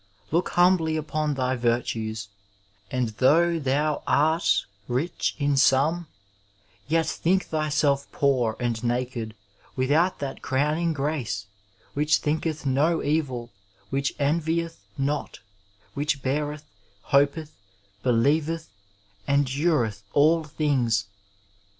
[0.31, 2.29] Look humbly upon thy virtues;
[2.89, 6.07] and though thou art rich in some,
[6.87, 9.35] yet think thyself poor and naked
[9.75, 11.45] without that crown ing grace,
[11.93, 13.51] which thinketh no evil,
[13.91, 15.39] which envieth not,
[15.93, 16.65] which beareth,
[17.13, 17.55] hopeth,
[18.01, 18.69] believeth,
[19.27, 21.05] endureth all things.